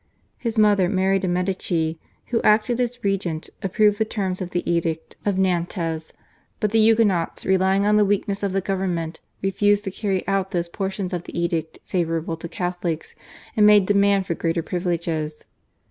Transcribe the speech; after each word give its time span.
His 0.39 0.57
mother 0.57 0.89
Mary 0.89 1.19
de' 1.19 1.27
Medici, 1.27 1.99
who 2.29 2.41
acted 2.41 2.79
as 2.79 3.03
regent 3.03 3.51
approved 3.61 3.99
the 3.99 4.03
terms 4.03 4.41
of 4.41 4.49
the 4.49 4.67
Edict 4.67 5.15
of 5.25 5.37
Nantes, 5.37 6.11
but 6.59 6.71
the 6.71 6.79
Huguenots 6.81 7.45
relying 7.45 7.85
on 7.85 7.97
the 7.97 8.03
weakness 8.03 8.41
of 8.41 8.51
the 8.51 8.61
government 8.61 9.19
refused 9.43 9.83
to 9.83 9.91
carry 9.91 10.27
out 10.27 10.49
those 10.49 10.69
portions 10.69 11.13
of 11.13 11.25
the 11.25 11.39
Edict 11.39 11.77
favourable 11.85 12.35
to 12.37 12.49
Catholics, 12.49 13.13
and 13.55 13.67
made 13.67 13.85
demands 13.85 14.25
for 14.25 14.33
greater 14.33 14.63
privileges. 14.63 15.45